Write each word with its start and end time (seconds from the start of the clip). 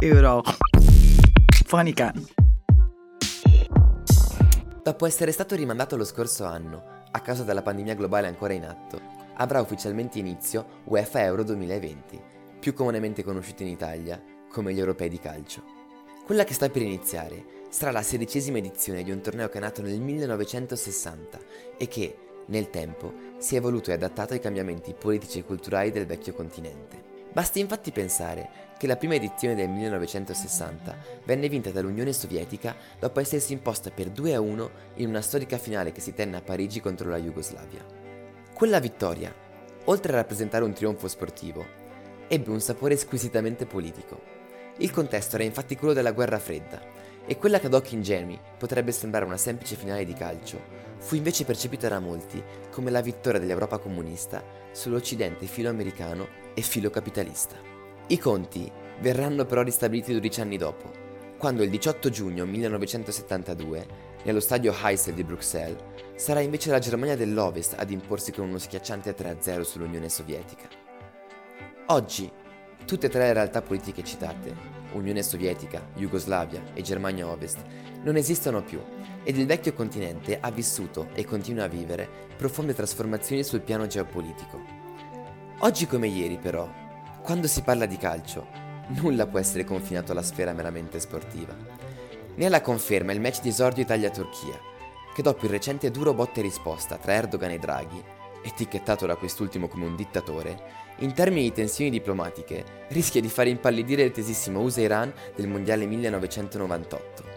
Euro. 0.00 0.44
Fonica. 1.66 2.12
Dopo 4.80 5.06
essere 5.06 5.32
stato 5.32 5.56
rimandato 5.56 5.96
lo 5.96 6.04
scorso 6.04 6.44
anno, 6.44 7.02
a 7.10 7.20
causa 7.20 7.42
della 7.42 7.62
pandemia 7.62 7.94
globale 7.94 8.28
ancora 8.28 8.52
in 8.52 8.64
atto, 8.64 9.00
avrà 9.38 9.60
ufficialmente 9.60 10.20
inizio 10.20 10.82
UEFA 10.84 11.24
Euro 11.24 11.42
2020, 11.42 12.20
più 12.60 12.74
comunemente 12.74 13.24
conosciuto 13.24 13.64
in 13.64 13.70
Italia 13.70 14.22
come 14.48 14.72
gli 14.72 14.78
europei 14.78 15.08
di 15.08 15.18
calcio. 15.18 15.64
Quella 16.24 16.44
che 16.44 16.54
sta 16.54 16.68
per 16.68 16.82
iniziare 16.82 17.44
sarà 17.68 17.90
la 17.90 18.02
sedicesima 18.02 18.58
edizione 18.58 19.02
di 19.02 19.10
un 19.10 19.20
torneo 19.20 19.48
che 19.48 19.58
è 19.58 19.60
nato 19.60 19.82
nel 19.82 20.00
1960 20.00 21.38
e 21.76 21.88
che, 21.88 22.16
nel 22.46 22.70
tempo, 22.70 23.12
si 23.38 23.56
è 23.56 23.58
evoluto 23.58 23.90
e 23.90 23.94
adattato 23.94 24.32
ai 24.32 24.40
cambiamenti 24.40 24.94
politici 24.96 25.40
e 25.40 25.44
culturali 25.44 25.90
del 25.90 26.06
vecchio 26.06 26.34
continente. 26.34 27.07
Basti 27.32 27.60
infatti 27.60 27.92
pensare 27.92 28.66
che 28.78 28.86
la 28.86 28.96
prima 28.96 29.14
edizione 29.14 29.54
del 29.54 29.68
1960 29.68 30.96
venne 31.24 31.48
vinta 31.48 31.70
dall'Unione 31.70 32.12
Sovietica 32.12 32.74
dopo 32.98 33.20
essersi 33.20 33.52
imposta 33.52 33.90
per 33.90 34.08
2-1 34.08 34.70
in 34.94 35.08
una 35.08 35.20
storica 35.20 35.58
finale 35.58 35.92
che 35.92 36.00
si 36.00 36.14
tenne 36.14 36.36
a 36.36 36.42
Parigi 36.42 36.80
contro 36.80 37.10
la 37.10 37.18
Jugoslavia. 37.18 37.84
Quella 38.54 38.80
vittoria, 38.80 39.32
oltre 39.84 40.12
a 40.12 40.16
rappresentare 40.16 40.64
un 40.64 40.72
trionfo 40.72 41.06
sportivo, 41.06 41.64
ebbe 42.28 42.50
un 42.50 42.60
sapore 42.60 42.96
squisitamente 42.96 43.66
politico. 43.66 44.36
Il 44.78 44.90
contesto 44.90 45.36
era 45.36 45.44
infatti 45.44 45.76
quello 45.76 45.92
della 45.92 46.12
guerra 46.12 46.38
fredda 46.38 46.80
e 47.28 47.36
quella 47.36 47.60
che 47.60 47.66
ad 47.66 47.74
occhi 47.74 47.94
ingenui 47.94 48.40
potrebbe 48.56 48.90
sembrare 48.90 49.26
una 49.26 49.36
semplice 49.36 49.76
finale 49.76 50.06
di 50.06 50.14
calcio, 50.14 50.60
fu 50.96 51.14
invece 51.14 51.44
percepita 51.44 51.86
da 51.86 52.00
molti 52.00 52.42
come 52.70 52.90
la 52.90 53.02
vittoria 53.02 53.38
dell'Europa 53.38 53.76
comunista 53.76 54.42
sull'Occidente 54.72 55.46
filo-americano 55.46 56.26
e 56.54 56.62
filo-capitalista. 56.62 57.56
I 58.06 58.18
conti 58.18 58.72
verranno 59.00 59.44
però 59.44 59.62
ristabiliti 59.62 60.12
12 60.12 60.40
anni 60.40 60.56
dopo, 60.56 60.90
quando 61.36 61.62
il 61.62 61.70
18 61.70 62.08
giugno 62.08 62.46
1972, 62.46 63.86
nello 64.24 64.40
stadio 64.40 64.74
Heysel 64.82 65.14
di 65.14 65.22
Bruxelles, 65.22 65.80
sarà 66.16 66.40
invece 66.40 66.70
la 66.70 66.78
Germania 66.80 67.14
dell'Ovest 67.14 67.74
ad 67.78 67.90
imporsi 67.90 68.32
con 68.32 68.48
uno 68.48 68.58
schiacciante 68.58 69.14
3-0 69.14 69.60
sull'Unione 69.60 70.08
Sovietica. 70.08 70.66
Oggi, 71.90 72.30
tutte 72.88 73.08
e 73.08 73.10
tre 73.10 73.26
le 73.26 73.32
realtà 73.34 73.60
politiche 73.60 74.02
citate, 74.02 74.56
Unione 74.92 75.22
Sovietica, 75.22 75.90
Jugoslavia 75.94 76.62
e 76.72 76.80
Germania 76.80 77.28
Ovest, 77.28 77.58
non 78.02 78.16
esistono 78.16 78.62
più 78.62 78.80
ed 79.22 79.36
il 79.36 79.44
vecchio 79.44 79.74
continente 79.74 80.38
ha 80.40 80.50
vissuto 80.50 81.10
e 81.12 81.26
continua 81.26 81.64
a 81.64 81.68
vivere 81.68 82.08
profonde 82.34 82.72
trasformazioni 82.72 83.44
sul 83.44 83.60
piano 83.60 83.86
geopolitico. 83.86 84.58
Oggi 85.58 85.86
come 85.86 86.06
ieri 86.06 86.38
però, 86.38 86.66
quando 87.22 87.46
si 87.46 87.60
parla 87.60 87.84
di 87.84 87.98
calcio, 87.98 88.46
nulla 89.02 89.26
può 89.26 89.38
essere 89.38 89.64
confinato 89.64 90.12
alla 90.12 90.22
sfera 90.22 90.54
meramente 90.54 90.98
sportiva. 90.98 91.54
Ne 92.36 92.46
è 92.46 92.48
la 92.48 92.62
conferma 92.62 93.12
il 93.12 93.20
match 93.20 93.42
di 93.42 93.50
esordio 93.50 93.82
Italia-Turchia, 93.82 94.58
che 95.14 95.20
dopo 95.20 95.44
il 95.44 95.50
recente 95.50 95.90
duro 95.90 96.14
botte 96.14 96.40
risposta 96.40 96.96
tra 96.96 97.12
Erdogan 97.12 97.50
e 97.50 97.58
Draghi, 97.58 98.02
etichettato 98.42 99.06
da 99.06 99.16
quest'ultimo 99.16 99.68
come 99.68 99.86
un 99.86 99.96
dittatore, 99.96 100.86
in 100.98 101.12
termini 101.12 101.42
di 101.42 101.52
tensioni 101.52 101.90
diplomatiche 101.90 102.86
rischia 102.88 103.20
di 103.20 103.28
far 103.28 103.46
impallidire 103.46 104.02
il 104.02 104.10
tesissimo 104.10 104.60
USA-Iran 104.60 105.12
del 105.34 105.48
Mondiale 105.48 105.86
1998. 105.86 107.36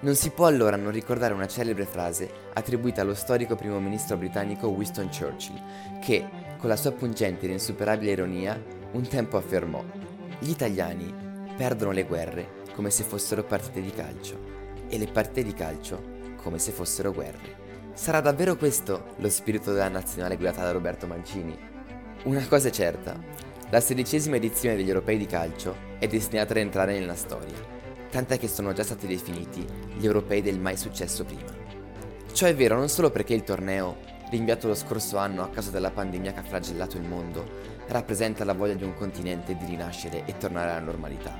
Non 0.00 0.14
si 0.14 0.30
può 0.30 0.46
allora 0.46 0.76
non 0.76 0.92
ricordare 0.92 1.32
una 1.32 1.46
celebre 1.46 1.86
frase 1.86 2.30
attribuita 2.52 3.00
allo 3.00 3.14
storico 3.14 3.56
primo 3.56 3.80
ministro 3.80 4.16
britannico 4.16 4.68
Winston 4.68 5.08
Churchill, 5.08 5.60
che, 6.02 6.28
con 6.58 6.68
la 6.68 6.76
sua 6.76 6.92
pungente 6.92 7.46
ed 7.46 7.52
insuperabile 7.52 8.12
ironia, 8.12 8.62
un 8.92 9.08
tempo 9.08 9.38
affermò: 9.38 9.82
Gli 10.38 10.50
italiani 10.50 11.14
perdono 11.56 11.92
le 11.92 12.04
guerre 12.04 12.62
come 12.74 12.90
se 12.90 13.02
fossero 13.02 13.44
partite 13.44 13.80
di 13.80 13.90
calcio 13.92 14.38
e 14.88 14.98
le 14.98 15.06
partite 15.06 15.42
di 15.42 15.54
calcio 15.54 16.02
come 16.36 16.58
se 16.58 16.72
fossero 16.72 17.12
guerre. 17.12 17.63
Sarà 17.94 18.20
davvero 18.20 18.56
questo 18.56 19.14
lo 19.16 19.30
spirito 19.30 19.72
della 19.72 19.88
nazionale 19.88 20.36
guidata 20.36 20.62
da 20.62 20.72
Roberto 20.72 21.06
Mancini? 21.06 21.56
Una 22.24 22.46
cosa 22.46 22.68
è 22.68 22.70
certa, 22.70 23.18
la 23.70 23.80
sedicesima 23.80 24.36
edizione 24.36 24.76
degli 24.76 24.88
europei 24.88 25.16
di 25.16 25.26
calcio 25.26 25.76
è 25.98 26.06
destinata 26.06 26.52
ad 26.52 26.58
entrare 26.58 26.98
nella 26.98 27.14
storia 27.14 27.74
tant'è 28.14 28.38
che 28.38 28.46
sono 28.46 28.72
già 28.72 28.84
stati 28.84 29.08
definiti 29.08 29.66
gli 29.96 30.04
europei 30.04 30.40
del 30.40 30.60
mai 30.60 30.76
successo 30.76 31.24
prima. 31.24 31.52
Ciò 32.32 32.46
è 32.46 32.54
vero 32.54 32.76
non 32.76 32.88
solo 32.88 33.10
perché 33.10 33.34
il 33.34 33.42
torneo, 33.42 33.96
rinviato 34.30 34.68
lo 34.68 34.76
scorso 34.76 35.16
anno 35.16 35.42
a 35.42 35.48
causa 35.48 35.70
della 35.70 35.90
pandemia 35.90 36.32
che 36.32 36.38
ha 36.38 36.44
flagellato 36.44 36.96
il 36.96 37.02
mondo, 37.02 37.44
rappresenta 37.88 38.44
la 38.44 38.52
voglia 38.52 38.74
di 38.74 38.84
un 38.84 38.94
continente 38.94 39.56
di 39.56 39.64
rinascere 39.64 40.24
e 40.26 40.36
tornare 40.36 40.70
alla 40.70 40.78
normalità. 40.78 41.36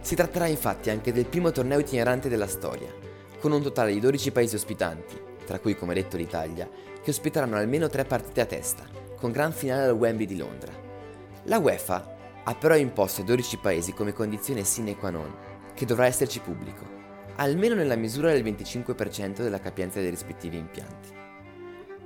Si 0.00 0.16
tratterà 0.16 0.46
infatti 0.46 0.90
anche 0.90 1.12
del 1.12 1.26
primo 1.26 1.52
torneo 1.52 1.78
itinerante 1.78 2.28
della 2.28 2.48
storia, 2.48 2.92
con 3.38 3.52
un 3.52 3.62
totale 3.62 3.92
di 3.92 4.00
12 4.00 4.32
paesi 4.32 4.56
ospitanti, 4.56 5.29
tra 5.50 5.58
cui 5.58 5.74
come 5.74 5.94
detto 5.94 6.16
l'Italia, 6.16 6.70
che 7.02 7.10
ospiteranno 7.10 7.56
almeno 7.56 7.88
tre 7.88 8.04
partite 8.04 8.40
a 8.40 8.46
testa, 8.46 8.84
con 9.16 9.32
gran 9.32 9.50
finale 9.50 9.82
al 9.82 9.96
Wembley 9.96 10.24
di 10.24 10.36
Londra. 10.36 10.70
La 11.46 11.58
UEFA 11.58 12.16
ha 12.44 12.54
però 12.54 12.76
imposto 12.76 13.22
ai 13.22 13.26
12 13.26 13.56
paesi 13.56 13.92
come 13.92 14.12
condizione 14.12 14.62
sine 14.62 14.94
qua 14.94 15.10
non 15.10 15.34
che 15.74 15.86
dovrà 15.86 16.06
esserci 16.06 16.38
pubblico, 16.38 16.86
almeno 17.34 17.74
nella 17.74 17.96
misura 17.96 18.30
del 18.30 18.44
25% 18.44 19.42
della 19.42 19.58
capienza 19.58 19.98
dei 19.98 20.10
rispettivi 20.10 20.56
impianti. 20.56 21.08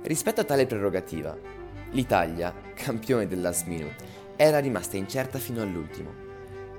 Rispetto 0.01 0.41
a 0.41 0.45
tale 0.45 0.65
prerogativa, 0.65 1.37
l'Italia, 1.91 2.51
campione 2.73 3.27
del 3.27 3.41
last 3.41 3.67
minute, 3.67 4.03
era 4.37 4.57
rimasta 4.57 4.97
incerta 4.97 5.37
fino 5.37 5.61
all'ultimo. 5.61 6.11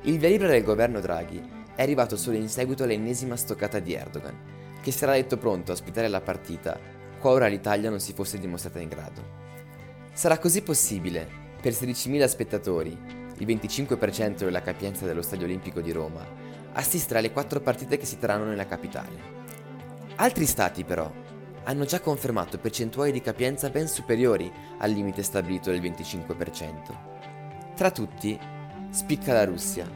Il 0.02 0.18
via 0.18 0.30
libera 0.30 0.50
del 0.50 0.64
governo 0.64 0.98
Draghi 0.98 1.40
è 1.76 1.82
arrivato 1.82 2.16
solo 2.16 2.36
in 2.36 2.48
seguito 2.48 2.82
all'ennesima 2.82 3.36
stoccata 3.36 3.78
di 3.78 3.94
Erdogan, 3.94 4.55
che 4.86 4.92
si 4.92 5.02
era 5.02 5.14
detto 5.14 5.36
pronto 5.36 5.72
a 5.72 5.74
ospitare 5.74 6.06
la 6.06 6.20
partita 6.20 6.78
qualora 7.18 7.48
l'Italia 7.48 7.90
non 7.90 7.98
si 7.98 8.12
fosse 8.12 8.38
dimostrata 8.38 8.78
in 8.78 8.88
grado. 8.88 9.20
Sarà 10.12 10.38
così 10.38 10.62
possibile, 10.62 11.28
per 11.60 11.72
16.000 11.72 12.24
spettatori, 12.28 12.96
il 13.36 13.46
25% 13.46 14.44
della 14.44 14.62
capienza 14.62 15.04
dello 15.04 15.22
Stadio 15.22 15.46
Olimpico 15.46 15.80
di 15.80 15.90
Roma, 15.90 16.24
assistere 16.74 17.18
alle 17.18 17.32
quattro 17.32 17.58
partite 17.58 17.96
che 17.96 18.06
si 18.06 18.20
terranno 18.20 18.44
nella 18.44 18.68
capitale. 18.68 19.34
Altri 20.14 20.46
stati 20.46 20.84
però 20.84 21.12
hanno 21.64 21.84
già 21.84 21.98
confermato 21.98 22.58
percentuali 22.58 23.10
di 23.10 23.20
capienza 23.20 23.70
ben 23.70 23.88
superiori 23.88 24.48
al 24.78 24.92
limite 24.92 25.24
stabilito 25.24 25.72
del 25.72 25.80
25%. 25.80 27.74
Tra 27.74 27.90
tutti 27.90 28.38
spicca 28.90 29.32
la 29.32 29.46
Russia, 29.46 29.90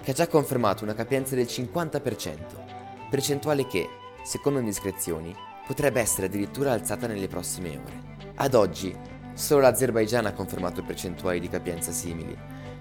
che 0.00 0.12
ha 0.12 0.14
già 0.14 0.28
confermato 0.28 0.84
una 0.84 0.94
capienza 0.94 1.34
del 1.34 1.46
50%, 1.46 3.08
percentuale 3.10 3.66
che, 3.66 3.97
secondo 4.28 4.58
indiscrezioni, 4.58 5.34
potrebbe 5.66 6.00
essere 6.00 6.26
addirittura 6.26 6.72
alzata 6.72 7.06
nelle 7.06 7.28
prossime 7.28 7.80
ore. 7.82 8.16
Ad 8.34 8.52
oggi, 8.52 8.94
solo 9.32 9.62
l'Azerbaigian 9.62 10.26
ha 10.26 10.34
confermato 10.34 10.82
percentuali 10.82 11.40
di 11.40 11.48
capienza 11.48 11.92
simili, 11.92 12.36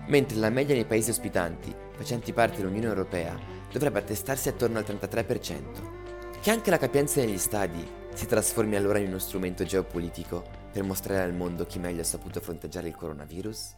mentre 0.07 0.37
la 0.39 0.49
media 0.49 0.75
nei 0.75 0.83
paesi 0.83 1.09
ospitanti, 1.09 1.73
facenti 1.95 2.33
parte 2.33 2.57
dell'Unione 2.57 2.87
Europea, 2.87 3.39
dovrebbe 3.71 3.99
attestarsi 3.99 4.49
attorno 4.49 4.77
al 4.77 4.83
33%. 4.83 6.39
Che 6.41 6.51
anche 6.51 6.69
la 6.69 6.77
capienza 6.77 7.21
negli 7.21 7.37
stadi 7.37 7.81
si 8.13 8.25
trasformi 8.25 8.75
allora 8.75 8.99
in 8.99 9.07
uno 9.07 9.17
strumento 9.17 9.63
geopolitico 9.63 10.43
per 10.69 10.83
mostrare 10.83 11.23
al 11.23 11.33
mondo 11.33 11.65
chi 11.65 11.79
meglio 11.79 12.01
ha 12.01 12.05
saputo 12.05 12.41
fronteggiare 12.41 12.89
il 12.89 12.95
coronavirus? 12.95 13.73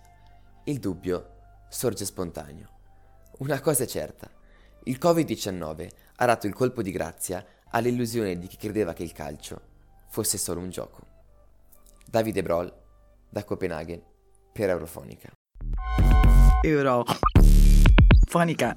Il 0.63 0.79
dubbio 0.79 1.35
sorge 1.69 2.03
spontaneo. 2.03 2.67
Una 3.37 3.61
cosa 3.61 3.83
è 3.83 3.87
certa, 3.87 4.27
il 4.83 4.97
Covid-19 4.99 5.87
ha 6.15 6.25
dato 6.25 6.47
il 6.47 6.53
colpo 6.53 6.81
di 6.81 6.91
grazia 6.91 7.45
all'illusione 7.71 8.37
di 8.37 8.47
chi 8.47 8.57
credeva 8.57 8.93
che 8.93 9.03
il 9.03 9.11
calcio 9.11 9.61
fosse 10.09 10.37
solo 10.37 10.59
un 10.59 10.69
gioco. 10.69 11.07
Davide 12.05 12.41
Broll, 12.41 12.73
da 13.29 13.43
Copenaghen, 13.43 14.01
per 14.51 14.69
Eurofonica. 14.69 15.29
Euro. 16.63 17.05
Fonica. 18.27 18.75